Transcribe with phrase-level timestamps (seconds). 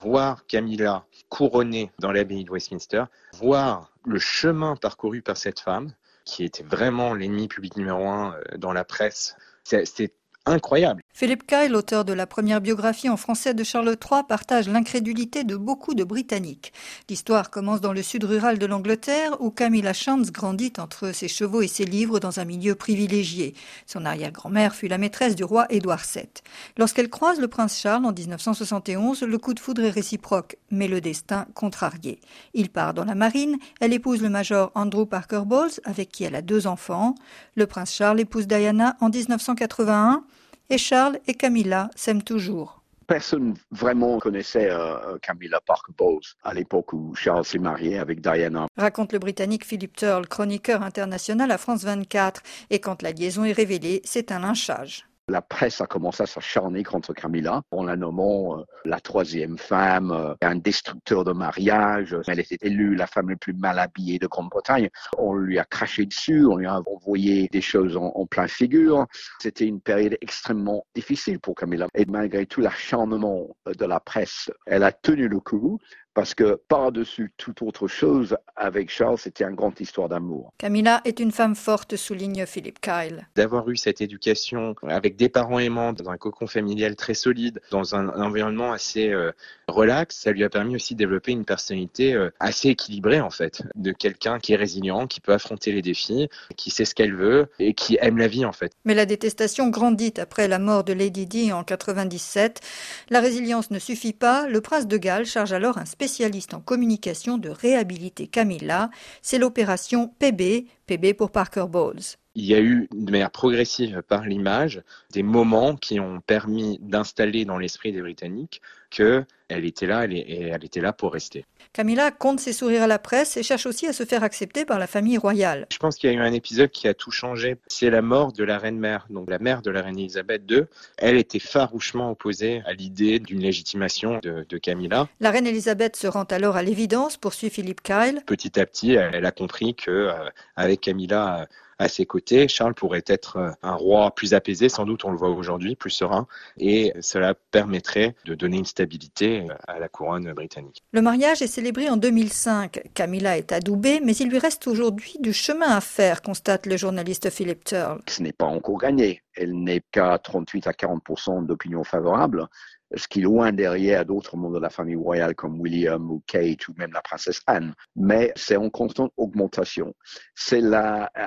[0.00, 3.04] voir Camilla couronnée dans l'abbaye de Westminster,
[3.34, 5.92] voir le chemin parcouru par cette femme,
[6.24, 9.36] qui était vraiment l'ennemi public numéro un euh, dans la presse.
[9.64, 10.12] C'est
[10.46, 11.02] incroyable.
[11.18, 15.56] Philippe Kyle, l'auteur de la première biographie en français de Charles III, partage l'incrédulité de
[15.56, 16.72] beaucoup de Britanniques.
[17.10, 21.60] L'histoire commence dans le sud rural de l'Angleterre, où Camilla Chance grandit entre ses chevaux
[21.60, 23.54] et ses livres dans un milieu privilégié.
[23.84, 26.28] Son arrière-grand-mère fut la maîtresse du roi Édouard VII.
[26.76, 31.00] Lorsqu'elle croise le prince Charles en 1971, le coup de foudre est réciproque, mais le
[31.00, 32.20] destin contrarié.
[32.54, 36.36] Il part dans la marine, elle épouse le major Andrew Parker Bowles, avec qui elle
[36.36, 37.16] a deux enfants.
[37.56, 40.22] Le prince Charles épouse Diana en 1981
[40.70, 42.82] et Charles et Camilla s'aiment toujours.
[43.06, 48.66] Personne vraiment connaissait euh, Camilla Parker Bowles à l'époque où Charles s'est marié avec Diana.
[48.76, 52.42] Raconte le Britannique Philip Turle, chroniqueur international à France 24.
[52.68, 55.07] Et quand la liaison est révélée, c'est un lynchage.
[55.28, 60.10] La presse a commencé à s'acharner contre Camilla en la nommant euh, la troisième femme,
[60.10, 62.16] euh, un destructeur de mariage.
[62.26, 64.88] Elle était élue la femme la plus mal habillée de Grande-Bretagne.
[65.18, 69.06] On lui a craché dessus, on lui a envoyé des choses en, en plein figure.
[69.38, 71.88] C'était une période extrêmement difficile pour Camilla.
[71.94, 75.78] Et malgré tout l'acharnement de la presse, elle a tenu le coup
[76.18, 80.52] parce que par-dessus toute autre chose, avec Charles, c'était une grande histoire d'amour.
[80.58, 83.28] Camilla est une femme forte, souligne Philippe Kyle.
[83.36, 87.94] D'avoir eu cette éducation avec des parents aimants, dans un cocon familial très solide, dans
[87.94, 89.30] un, environnement assez euh,
[89.68, 93.62] relax, ça lui a permis aussi de développer une personnalité euh, assez équilibrée en fait,
[93.76, 97.46] de quelqu'un qui est résilient, qui peut affronter les défis, qui sait ce qu'elle veut
[97.60, 98.72] et qui aime la vie en fait.
[98.84, 102.60] Mais la détestation grandit après la mort de Lady Di en 97.
[103.08, 104.48] La résilience ne suffit pas.
[104.48, 108.88] Le prince de Galles charge alors un spécialiste spécialiste en communication de réhabiliter Camilla.
[109.20, 112.16] C'est l'opération PB, PB pour Parker Bowles.
[112.40, 117.44] Il y a eu de manière progressive par l'image des moments qui ont permis d'installer
[117.44, 121.44] dans l'esprit des Britanniques qu'elle était là et elle était là pour rester.
[121.72, 124.78] Camilla compte ses sourires à la presse et cherche aussi à se faire accepter par
[124.78, 125.66] la famille royale.
[125.72, 127.56] Je pense qu'il y a eu un épisode qui a tout changé.
[127.66, 130.62] C'est la mort de la reine mère, donc la mère de la reine Elisabeth II.
[130.96, 135.08] Elle était farouchement opposée à l'idée d'une légitimation de, Camilla.
[135.18, 138.22] La reine Elisabeth se rend alors à l'évidence, poursuit Philippe Kyle.
[138.26, 140.12] Petit à petit, elle, a compris que euh,
[140.56, 145.04] avec Camilla à ses côtés, Charles pourrait être euh, un roi plus apaisé, sans doute
[145.04, 146.26] on le voit aujourd'hui, plus serein,
[146.58, 150.82] et cela permettrait de donner une stabilité euh, à la couronne britannique.
[150.92, 152.82] Le mariage est célébré en 2005.
[152.94, 157.30] Camilla est adoubée, mais il lui reste aujourd'hui du chemin à faire, constate le journaliste
[157.30, 158.00] Philip Turle.
[158.08, 159.22] Ce n'est pas encore gagné.
[159.34, 162.48] Elle n'est qu'à 38 à 40 d'opinion favorable
[162.94, 166.68] ce qui est loin derrière d'autres membres de la famille royale comme William ou Kate
[166.68, 167.74] ou même la princesse Anne.
[167.96, 169.94] Mais c'est en constante augmentation.
[170.34, 170.62] C'est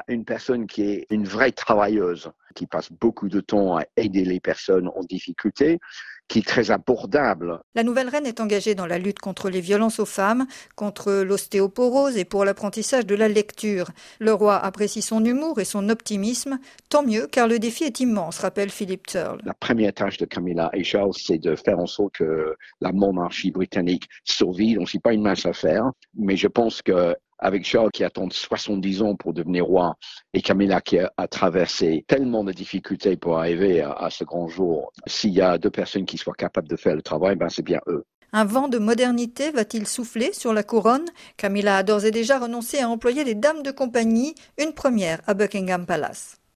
[0.08, 4.40] une personne qui est une vraie travailleuse, qui passe beaucoup de temps à aider les
[4.40, 5.80] personnes en difficulté,
[6.32, 7.60] qui est très abordable.
[7.76, 10.46] La nouvelle reine est engagée dans la lutte contre les violences aux femmes,
[10.78, 13.90] contre l'ostéoporose et pour l'apprentissage de la lecture.
[14.20, 18.40] Le roi apprécie son humour et son optimisme, tant mieux car le défi est immense,
[18.40, 19.42] rappelle Philippe Turle.
[19.44, 23.52] La première tâche de Camilla et Charles, c'est de faire en sorte que la monarchie
[23.52, 24.78] britannique survive.
[24.78, 29.02] Donc, c'est pas une mince affaire, mais je pense que avec Charles qui attend 70
[29.02, 29.96] ans pour devenir roi
[30.34, 35.32] et Camilla qui a, traversé tellement de difficultés pour arriver à, ce grand jour, s'il
[35.32, 38.06] y a deux personnes qui soient capables de faire le travail, ben c'est bien eux.
[38.34, 41.06] Un vent de modernité va-t-il souffler sur la couronne?
[41.36, 45.34] Camilla a d'ores et déjà renoncé à employer des dames de compagnie, une première à
[45.34, 46.41] Buckingham Palace.